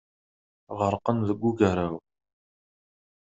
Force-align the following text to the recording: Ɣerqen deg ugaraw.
Ɣerqen 0.79 1.17
deg 1.29 1.41
ugaraw. 1.49 1.95